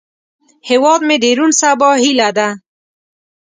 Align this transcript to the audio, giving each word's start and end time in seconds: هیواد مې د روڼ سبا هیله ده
هیواد 0.69 1.01
مې 1.07 1.15
د 1.23 1.25
روڼ 1.37 1.49
سبا 1.61 1.89
هیله 2.03 2.29
ده 2.37 2.47